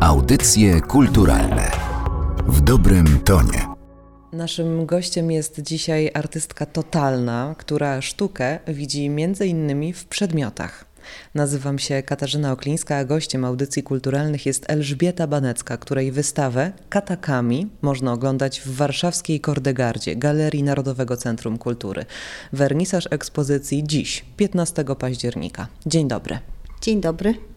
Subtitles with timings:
[0.00, 1.70] Audycje kulturalne
[2.46, 3.66] w dobrym tonie.
[4.32, 10.84] Naszym gościem jest dzisiaj artystka totalna, która sztukę widzi między innymi w przedmiotach.
[11.34, 18.12] Nazywam się Katarzyna Oklińska, a gościem audycji kulturalnych jest Elżbieta Banecka, której wystawę Katakami można
[18.12, 22.04] oglądać w warszawskiej Kordegardzie, Galerii Narodowego Centrum Kultury.
[22.52, 25.66] Wernisaż ekspozycji dziś, 15 października.
[25.86, 26.38] Dzień dobry.
[26.80, 27.50] Dzień dobry.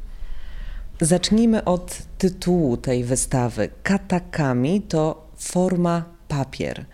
[1.03, 3.69] Zacznijmy od tytułu tej wystawy.
[3.83, 6.85] Katakami to forma papier.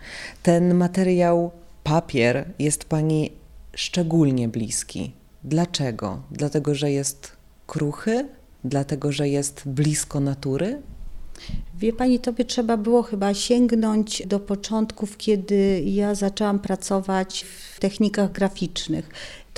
[0.42, 1.50] Ten materiał
[1.84, 3.32] papier jest Pani
[3.74, 5.12] szczególnie bliski.
[5.44, 6.22] Dlaczego?
[6.30, 7.32] Dlatego, że jest
[7.66, 8.28] kruchy?
[8.64, 10.82] Dlatego, że jest blisko natury?
[11.78, 18.32] Wie Pani, tobie trzeba było chyba sięgnąć do początków, kiedy ja zaczęłam pracować w technikach
[18.32, 19.08] graficznych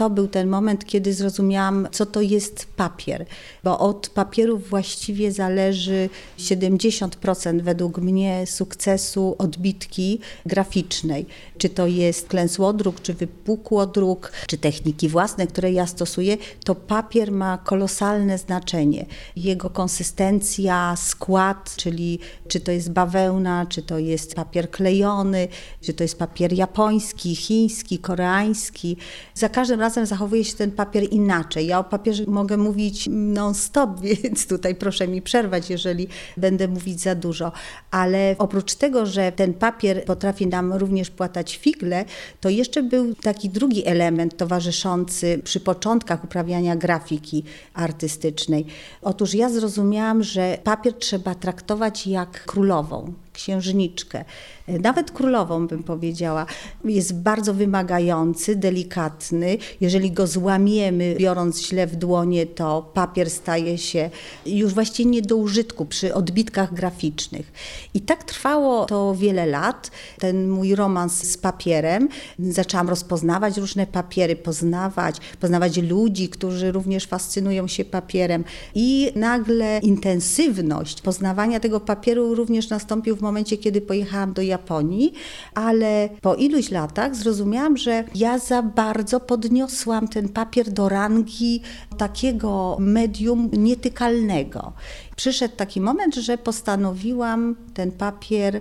[0.02, 3.27] to był ten moment, kiedy zrozumiałam, co to jest papier,
[3.65, 11.26] bo od papierów właściwie zależy 70% według mnie sukcesu odbitki graficznej.
[11.59, 17.59] Czy to jest klęsłodruk, czy wypukłodruk, czy techniki własne, które ja stosuję, to papier ma
[17.59, 19.07] kolosalne znaczenie.
[19.37, 25.48] Jego konsystencja, skład, czyli czy to jest bawełna, czy to jest papier klejony,
[25.80, 28.96] czy to jest papier japoński, chiński, koreański.
[29.35, 31.66] Za każdym razem zachowuje się ten papier inaczej.
[31.66, 37.15] Ja o papierze mogę mówić non-stop, więc tutaj proszę mi przerwać, jeżeli będę mówić za
[37.15, 37.52] dużo.
[37.90, 42.04] Ale oprócz tego, że ten papier potrafi nam również płatać figle,
[42.40, 48.66] to jeszcze był taki drugi element towarzyszący przy początkach uprawiania grafiki artystycznej.
[49.02, 54.25] Otóż ja zrozumiałam, że papier trzeba traktować jak królową księżniczkę,
[54.69, 56.47] nawet królową bym powiedziała,
[56.85, 59.59] jest bardzo wymagający, delikatny.
[59.80, 64.10] Jeżeli go złamiemy, biorąc źle w dłonie, to papier staje się
[64.47, 67.53] już właściwie nie do użytku przy odbitkach graficznych.
[67.94, 72.09] I tak trwało to wiele lat, ten mój romans z papierem.
[72.38, 78.44] Zaczęłam rozpoznawać różne papiery, poznawać, poznawać ludzi, którzy również fascynują się papierem.
[78.75, 85.12] I nagle intensywność poznawania tego papieru również nastąpił w momencie, kiedy pojechałam do Japonii,
[85.55, 91.62] ale po iluś latach zrozumiałam, że ja za bardzo podniosłam ten papier do rangi
[91.99, 94.72] takiego medium nietykalnego.
[95.16, 98.60] Przyszedł taki moment, że postanowiłam ten papier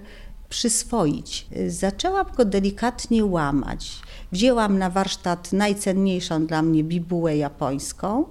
[0.50, 1.48] przyswoić.
[1.68, 4.00] Zaczęłam go delikatnie łamać.
[4.32, 8.26] Wzięłam na warsztat najcenniejszą dla mnie bibułę japońską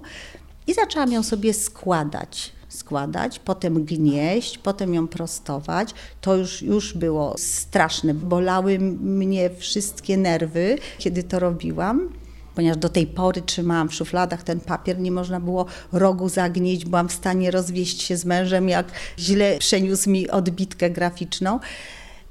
[0.67, 5.93] i zaczęłam ją sobie składać składać, potem gnieść, potem ją prostować.
[6.21, 8.13] To już, już było straszne.
[8.13, 12.09] Bolały mnie wszystkie nerwy, kiedy to robiłam
[12.55, 17.09] ponieważ do tej pory trzymałam w szufladach ten papier, nie można było rogu zagnieść, byłam
[17.09, 21.59] w stanie rozwieść się z mężem, jak źle przeniósł mi odbitkę graficzną.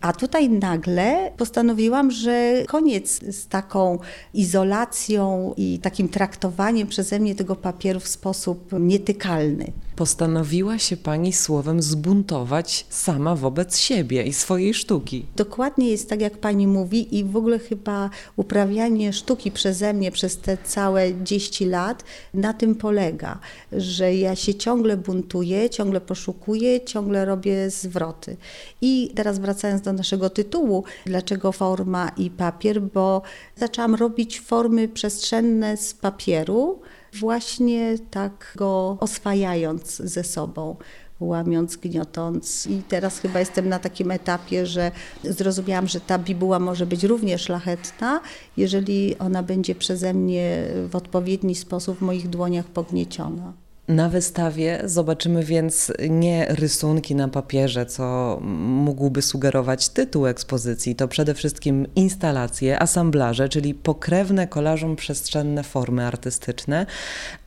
[0.00, 3.98] A tutaj nagle postanowiłam, że koniec z taką
[4.34, 11.82] izolacją i takim traktowaniem przeze mnie tego papieru w sposób nietykalny postanowiła się pani słowem
[11.82, 15.26] zbuntować sama wobec siebie i swojej sztuki.
[15.36, 20.36] Dokładnie jest tak, jak pani mówi, i w ogóle chyba uprawianie sztuki przeze mnie przez
[20.36, 23.38] te całe 10 lat na tym polega,
[23.72, 28.36] że ja się ciągle buntuję, ciągle poszukuję, ciągle robię zwroty.
[28.80, 33.22] I teraz wracając do naszego tytułu, dlaczego forma i papier, bo
[33.56, 36.80] zaczęłam robić formy przestrzenne z papieru
[37.12, 40.76] właśnie tak go oswajając ze sobą
[41.20, 42.66] łamiąc, gniotąc.
[42.66, 44.92] I teraz chyba jestem na takim etapie, że
[45.24, 48.20] zrozumiałam, że ta bibuła może być również szlachetna,
[48.56, 53.52] jeżeli ona będzie przeze mnie w odpowiedni sposób w moich dłoniach pognieciona.
[53.90, 61.34] Na wystawie zobaczymy więc nie rysunki na papierze, co mógłby sugerować tytuł ekspozycji, to przede
[61.34, 66.86] wszystkim instalacje, asamblaże, czyli pokrewne kolażom przestrzenne formy artystyczne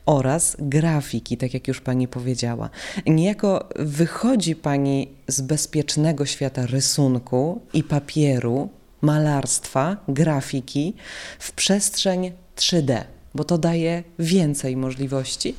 [0.06, 2.70] oraz grafiki, tak jak już pani powiedziała.
[3.06, 8.68] Niejako wychodzi pani z bezpiecznego świata rysunku i papieru,
[9.00, 10.94] malarstwa, grafiki
[11.38, 13.04] w przestrzeń 3D,
[13.34, 15.54] bo to daje więcej możliwości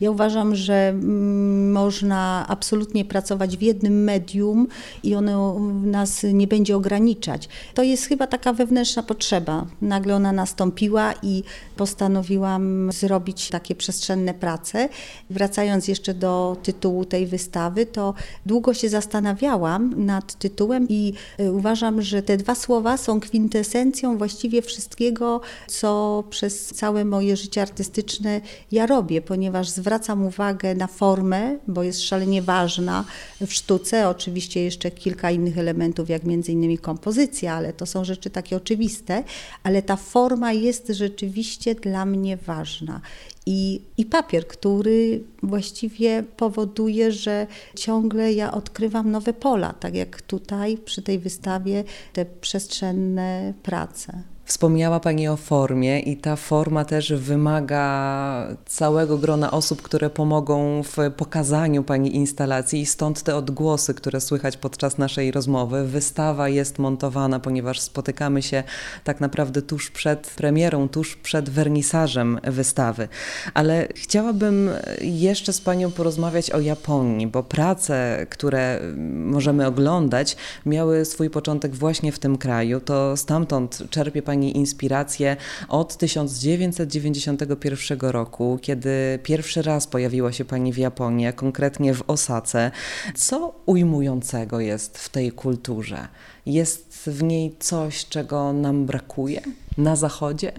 [0.00, 4.66] ja uważam, że mm, można absolutnie pracować w jednym medium
[5.02, 7.48] i ono nas nie będzie ograniczać.
[7.74, 9.66] To jest chyba taka wewnętrzna potrzeba.
[9.82, 11.42] Nagle ona nastąpiła i
[11.76, 14.88] postanowiłam zrobić takie przestrzenne prace.
[15.30, 18.14] Wracając jeszcze do tytułu tej wystawy, to
[18.46, 24.62] długo się zastanawiałam nad tytułem i y, uważam, że te dwa słowa są kwintesencją właściwie
[24.62, 28.40] wszystkiego, co przez całe moje życie artystyczne
[28.72, 33.04] ja robię, ponieważ zwracam zwracam uwagę na formę, bo jest szalenie ważna
[33.40, 34.08] w sztuce.
[34.08, 39.24] Oczywiście jeszcze kilka innych elementów, jak między innymi kompozycja, ale to są rzeczy takie oczywiste,
[39.62, 43.00] ale ta forma jest rzeczywiście dla mnie ważna.
[43.46, 47.46] I, I papier, który właściwie powoduje, że
[47.76, 54.22] ciągle ja odkrywam nowe pola, tak jak tutaj przy tej wystawie te przestrzenne prace.
[54.50, 60.96] Wspomniała Pani o formie i ta forma też wymaga całego grona osób, które pomogą w
[61.16, 65.86] pokazaniu Pani instalacji i stąd te odgłosy, które słychać podczas naszej rozmowy.
[65.86, 68.62] Wystawa jest montowana, ponieważ spotykamy się
[69.04, 73.08] tak naprawdę tuż przed premierą, tuż przed wernisażem wystawy.
[73.54, 74.70] Ale chciałabym
[75.00, 78.80] jeszcze z Panią porozmawiać o Japonii, bo prace, które
[79.14, 80.36] możemy oglądać,
[80.66, 82.80] miały swój początek właśnie w tym kraju.
[82.80, 85.36] To stamtąd czerpie Pani Pani inspirację
[85.68, 92.70] od 1991 roku, kiedy pierwszy raz pojawiła się Pani w Japonii, konkretnie w Osace.
[93.14, 96.08] Co ujmującego jest w tej kulturze?
[96.46, 99.40] Jest w niej coś, czego nam brakuje
[99.78, 100.52] na Zachodzie?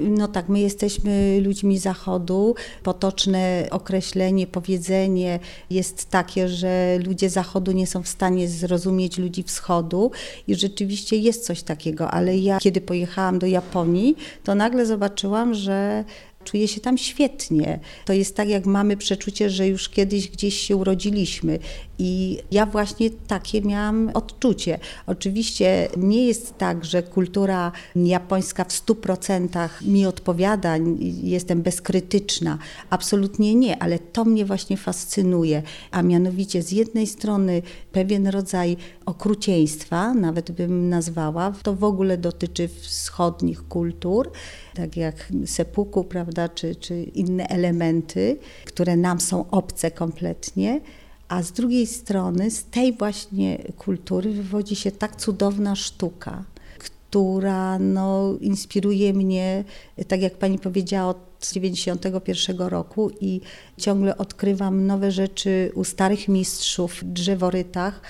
[0.00, 2.54] No tak, my jesteśmy ludźmi Zachodu.
[2.82, 5.38] Potoczne określenie, powiedzenie
[5.70, 10.10] jest takie, że ludzie Zachodu nie są w stanie zrozumieć ludzi Wschodu
[10.48, 16.04] i rzeczywiście jest coś takiego, ale ja kiedy pojechałam do Japonii, to nagle zobaczyłam, że
[16.46, 17.80] czuję się tam świetnie.
[18.04, 21.58] To jest tak, jak mamy przeczucie, że już kiedyś gdzieś się urodziliśmy.
[21.98, 24.78] I ja właśnie takie miałam odczucie.
[25.06, 30.76] Oczywiście nie jest tak, że kultura japońska w stu procentach mi odpowiada,
[31.22, 32.58] jestem bezkrytyczna.
[32.90, 35.62] Absolutnie nie, ale to mnie właśnie fascynuje.
[35.90, 37.62] A mianowicie z jednej strony
[37.92, 38.76] pewien rodzaj
[39.06, 44.30] okrucieństwa, nawet bym nazwała, to w ogóle dotyczy wschodnich kultur,
[44.76, 50.80] tak jak sepuku, prawda, czy, czy inne elementy, które nam są obce kompletnie
[51.28, 56.44] a z drugiej strony z tej właśnie kultury wywodzi się tak cudowna sztuka,
[56.78, 59.64] która no, inspiruje mnie,
[60.08, 63.40] tak jak pani powiedziała, od 91 roku i
[63.78, 68.00] ciągle odkrywam nowe rzeczy u starych mistrzów w drzeworytach,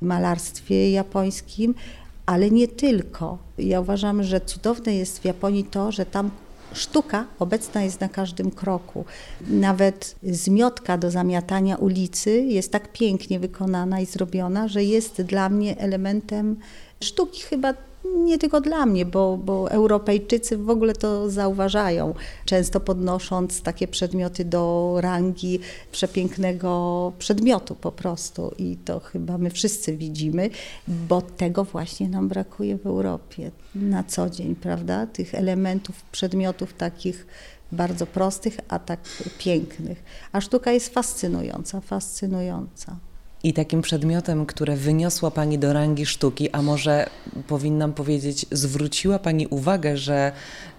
[0.00, 1.74] malarstwie japońskim,
[2.26, 3.38] ale nie tylko.
[3.58, 6.30] Ja uważam, że cudowne jest w Japonii to, że tam
[6.72, 9.04] Sztuka obecna jest na każdym kroku.
[9.48, 15.78] Nawet zmiotka do zamiatania ulicy jest tak pięknie wykonana i zrobiona, że jest dla mnie
[15.78, 16.56] elementem
[17.00, 17.74] sztuki chyba
[18.14, 22.14] nie tylko dla mnie, bo, bo Europejczycy w ogóle to zauważają,
[22.44, 25.60] często podnosząc takie przedmioty do rangi
[25.92, 28.54] przepięknego przedmiotu po prostu.
[28.58, 30.50] I to chyba my wszyscy widzimy,
[30.88, 35.06] bo tego właśnie nam brakuje w Europie na co dzień, prawda?
[35.06, 37.26] Tych elementów, przedmiotów takich
[37.72, 39.00] bardzo prostych, a tak
[39.38, 40.02] pięknych.
[40.32, 42.96] A sztuka jest fascynująca, fascynująca.
[43.46, 47.10] I takim przedmiotem, które wyniosła Pani do rangi sztuki, a może
[47.48, 50.32] powinnam powiedzieć, zwróciła Pani uwagę, że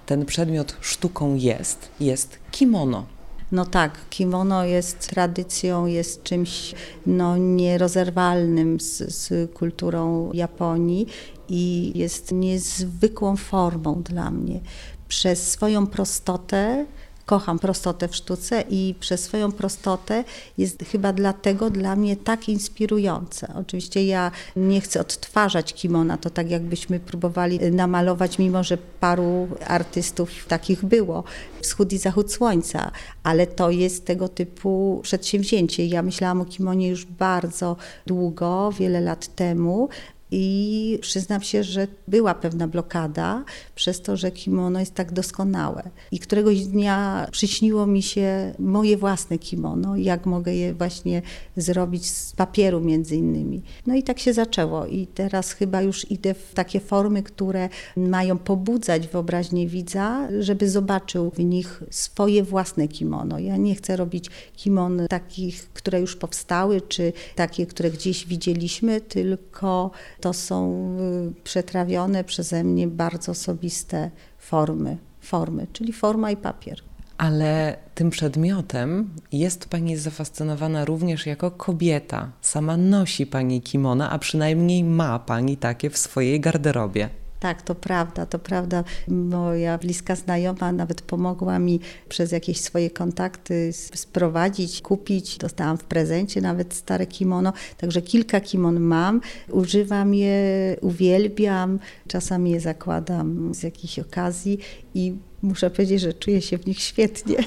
[0.05, 3.05] ten przedmiot sztuką jest, jest kimono.
[3.51, 6.73] No tak, kimono jest tradycją, jest czymś
[7.05, 11.07] no, nierozerwalnym z, z kulturą Japonii
[11.49, 14.59] i jest niezwykłą formą dla mnie.
[15.07, 16.85] Przez swoją prostotę,
[17.27, 20.23] kocham prostotę w sztuce i przez swoją prostotę
[20.57, 23.53] jest chyba dlatego dla mnie tak inspirujące.
[23.55, 30.29] Oczywiście ja nie chcę odtwarzać kimona, to tak jakbyśmy próbowali namalować, mimo że paru artystów
[30.47, 31.23] takich było,
[31.61, 32.91] wschód i zachód słońca,
[33.23, 35.85] ale to jest tego typu przedsięwzięcie.
[35.85, 39.89] Ja myślałam o kimonie już bardzo długo, wiele lat temu,
[40.31, 43.43] i przyznam się, że była pewna blokada
[43.75, 45.89] przez to, że kimono jest tak doskonałe.
[46.11, 51.21] I któregoś dnia przyśniło mi się moje własne kimono, jak mogę je właśnie
[51.57, 53.61] zrobić z papieru między innymi.
[53.85, 54.85] No i tak się zaczęło.
[54.85, 61.31] I teraz chyba już idę w takie formy, które mają pobudzać wyobraźnię widza, żeby zobaczył
[61.31, 63.39] w nich swoje własne kimono.
[63.39, 69.91] Ja nie chcę robić kimon takich, które już powstały, czy takie, które gdzieś widzieliśmy, tylko
[70.19, 76.81] to są y, przetrawione przeze mnie bardzo osobiste formy, formy, czyli forma i papier.
[77.17, 82.31] Ale tym przedmiotem jest Pani zafascynowana również jako kobieta.
[82.41, 87.09] Sama nosi Pani kimona, a przynajmniej ma Pani takie w swojej garderobie.
[87.39, 88.83] Tak, to prawda, to prawda.
[89.07, 91.79] Moja bliska znajoma nawet pomogła mi
[92.09, 95.37] przez jakieś swoje kontakty sprowadzić, kupić.
[95.37, 99.21] Dostałam w prezencie nawet stare kimono, także kilka kimon mam.
[99.51, 104.59] Używam je, uwielbiam, czasami je zakładam z jakichś okazji
[104.93, 107.37] i muszę powiedzieć, że czuję się w nich świetnie,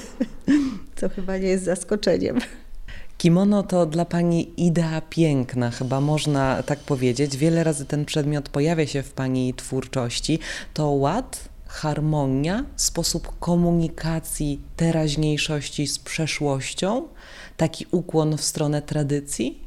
[0.97, 2.39] co chyba nie jest zaskoczeniem.
[3.21, 7.37] Kimono to dla Pani idea piękna, chyba można tak powiedzieć.
[7.37, 10.39] Wiele razy ten przedmiot pojawia się w Pani twórczości.
[10.73, 17.07] To ład, harmonia, sposób komunikacji teraźniejszości z przeszłością,
[17.57, 19.59] taki ukłon w stronę tradycji?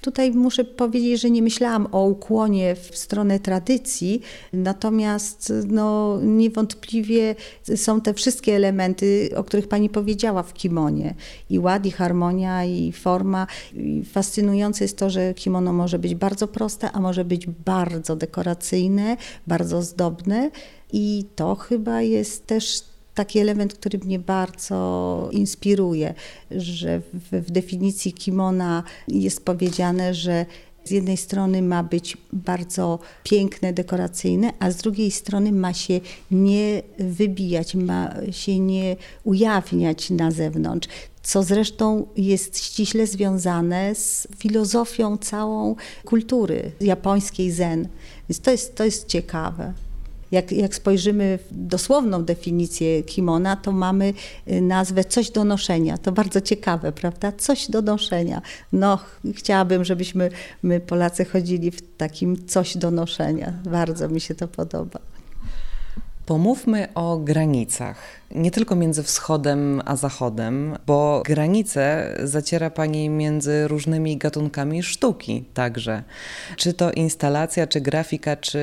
[0.00, 4.20] Tutaj muszę powiedzieć, że nie myślałam o ukłonie w stronę tradycji,
[4.52, 7.34] natomiast no, niewątpliwie
[7.76, 11.14] są te wszystkie elementy, o których Pani powiedziała w kimonie.
[11.50, 13.46] I ład, i harmonia, i forma.
[13.74, 19.16] I fascynujące jest to, że kimono może być bardzo proste, a może być bardzo dekoracyjne,
[19.46, 20.50] bardzo zdobne.
[20.92, 22.82] I to chyba jest też
[23.18, 26.14] taki element, który mnie bardzo inspiruje,
[26.50, 30.46] że w, w definicji kimona jest powiedziane, że
[30.84, 36.82] z jednej strony ma być bardzo piękne, dekoracyjne, a z drugiej strony ma się nie
[36.98, 40.88] wybijać, ma się nie ujawniać na zewnątrz,
[41.22, 47.88] co zresztą jest ściśle związane z filozofią całą kultury japońskiej zen.
[48.28, 49.87] Więc to jest, to jest ciekawe.
[50.30, 54.14] Jak, jak spojrzymy w dosłowną definicję kimona, to mamy
[54.50, 55.98] y, nazwę coś do noszenia.
[55.98, 57.32] To bardzo ciekawe, prawda?
[57.32, 58.42] Coś do noszenia.
[58.72, 58.98] No,
[59.34, 60.30] chciałabym, żebyśmy
[60.62, 63.52] my Polacy chodzili w takim coś do noszenia.
[63.64, 65.17] Bardzo mi się to podoba.
[66.28, 67.96] Pomówmy o granicach.
[68.30, 76.02] Nie tylko między wschodem a zachodem, bo granice zaciera Pani między różnymi gatunkami sztuki także.
[76.56, 78.60] Czy to instalacja, czy grafika, czy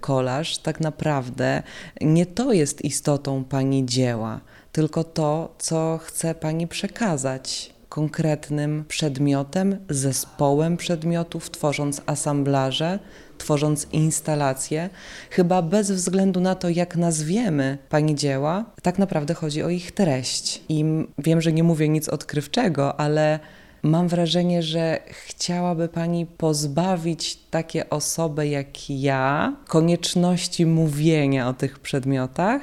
[0.00, 1.62] kolaż, tak naprawdę
[2.00, 4.40] nie to jest istotą Pani dzieła,
[4.72, 12.98] tylko to, co chce Pani przekazać konkretnym przedmiotem, zespołem przedmiotów, tworząc asamblaże,
[13.40, 14.90] tworząc instalacje,
[15.30, 20.62] chyba bez względu na to, jak nazwiemy Pani dzieła, tak naprawdę chodzi o ich treść.
[20.68, 20.84] I
[21.18, 23.40] wiem, że nie mówię nic odkrywczego, ale
[23.82, 32.62] mam wrażenie, że chciałaby Pani pozbawić takie osoby jak ja konieczności mówienia o tych przedmiotach,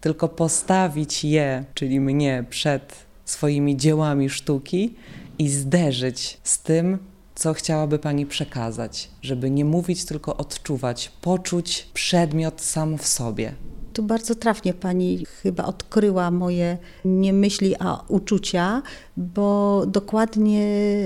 [0.00, 4.94] tylko postawić je, czyli mnie, przed swoimi dziełami sztuki
[5.38, 6.98] i zderzyć z tym,
[7.36, 13.54] co chciałaby Pani przekazać, żeby nie mówić, tylko odczuwać, poczuć przedmiot sam w sobie?
[13.92, 18.82] Tu bardzo trafnie Pani chyba odkryła moje nie myśli, a uczucia,
[19.16, 20.62] bo dokładnie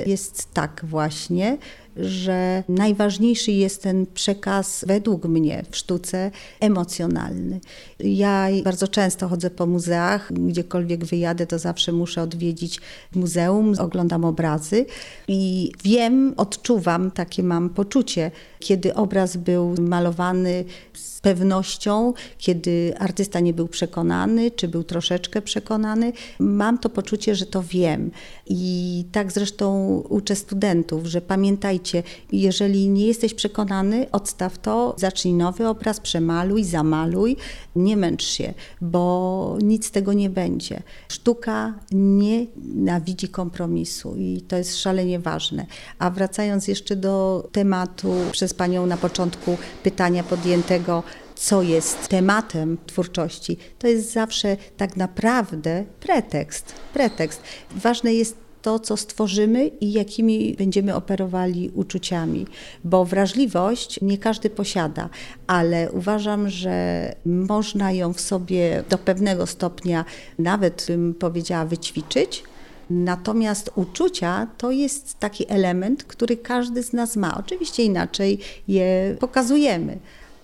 [0.07, 1.59] jest tak właśnie,
[1.97, 7.61] że najważniejszy jest ten przekaz, według mnie, w sztuce emocjonalny.
[8.00, 12.81] Ja bardzo często chodzę po muzeach, gdziekolwiek wyjadę, to zawsze muszę odwiedzić
[13.14, 14.87] muzeum, oglądam obrazy
[15.29, 20.64] i wiem, odczuwam, takie mam poczucie, kiedy obraz był malowany
[20.95, 26.12] z pewnością, kiedy artysta nie był przekonany, czy był troszeczkę przekonany.
[26.38, 28.00] Mam to poczucie, że to wiem.
[28.47, 32.02] I tak zresztą uczę studentów, że pamiętajcie,
[32.33, 37.37] jeżeli nie jesteś przekonany, odstaw to, zacznij nowy obraz, przemaluj, zamaluj,
[37.76, 40.83] nie męcz się, bo nic z tego nie będzie.
[41.09, 45.66] Sztuka nie nawidzi kompromisu i to jest szalenie ważne.
[45.99, 51.02] A wracając jeszcze do tematu przez Panią na początku pytania podjętego,
[51.41, 56.75] co jest tematem twórczości, to jest zawsze tak naprawdę pretekst.
[56.93, 57.43] pretekst.
[57.71, 62.47] Ważne jest to, co stworzymy i jakimi będziemy operowali uczuciami,
[62.85, 65.09] bo wrażliwość nie każdy posiada,
[65.47, 70.05] ale uważam, że można ją w sobie do pewnego stopnia,
[70.39, 72.43] nawet bym powiedziała, wyćwiczyć.
[72.91, 77.39] Natomiast uczucia to jest taki element, który każdy z nas ma.
[77.39, 79.99] Oczywiście inaczej je pokazujemy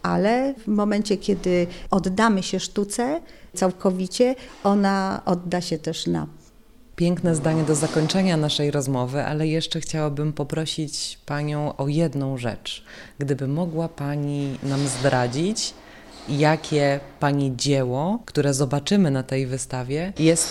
[0.06, 3.20] ale w momencie, kiedy oddamy się sztuce
[3.54, 4.34] całkowicie,
[4.64, 6.26] ona odda się też nam.
[6.96, 12.84] Piękne zdanie do zakończenia naszej rozmowy, ale jeszcze chciałabym poprosić Panią o jedną rzecz.
[13.18, 15.74] Gdyby mogła Pani nam zdradzić,
[16.28, 20.48] jakie Pani dzieło, które zobaczymy na tej wystawie, jest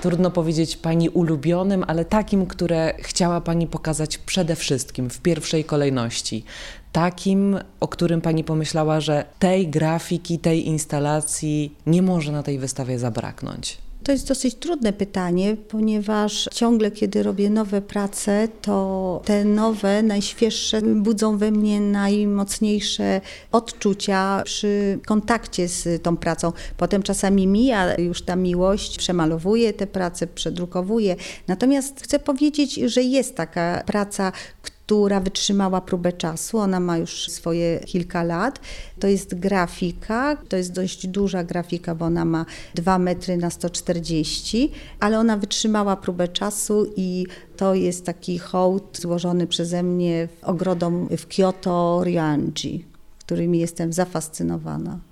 [0.00, 6.44] trudno powiedzieć Pani ulubionym, ale takim, które chciała Pani pokazać przede wszystkim, w pierwszej kolejności.
[6.92, 12.98] Takim, o którym Pani pomyślała, że tej grafiki, tej instalacji nie może na tej wystawie
[12.98, 13.78] zabraknąć.
[14.04, 20.82] To jest dosyć trudne pytanie, ponieważ ciągle, kiedy robię nowe prace, to te nowe, najświeższe
[20.82, 23.20] budzą we mnie najmocniejsze
[23.52, 26.52] odczucia przy kontakcie z tą pracą.
[26.76, 31.16] Potem czasami mija już ta miłość, przemalowuję te prace, przedrukowuję.
[31.48, 34.32] Natomiast chcę powiedzieć, że jest taka praca,
[34.62, 34.81] która
[35.20, 36.58] wytrzymała próbę czasu.
[36.58, 38.60] Ona ma już swoje kilka lat.
[39.00, 44.72] To jest grafika, to jest dość duża grafika, bo ona ma 2 metry na 140,
[45.00, 51.26] ale ona wytrzymała próbę czasu i to jest taki hołd złożony przeze mnie ogrodom w
[51.26, 52.84] Kyoto Ryanji,
[53.18, 55.11] którymi jestem zafascynowana.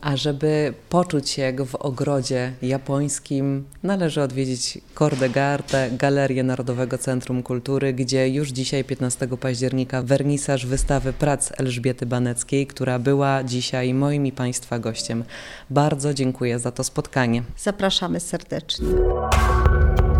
[0.00, 7.92] A żeby poczuć się jak w ogrodzie japońskim, należy odwiedzić Kordegarte, Galerię Narodowego Centrum Kultury,
[7.92, 14.32] gdzie już dzisiaj, 15 października, wernisaż wystawy prac Elżbiety Baneckiej, która była dzisiaj moim i
[14.32, 15.24] Państwa gościem.
[15.70, 17.42] Bardzo dziękuję za to spotkanie.
[17.56, 18.88] Zapraszamy serdecznie.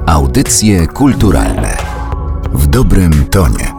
[0.06, 1.76] Audycje kulturalne
[2.52, 3.77] w dobrym tonie.